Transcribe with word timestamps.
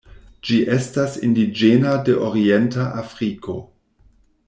Ĝi 0.47 0.55
estas 0.75 1.17
indiĝena 1.27 1.93
de 2.09 2.17
orienta 2.31 2.89
Afriko. 3.03 3.59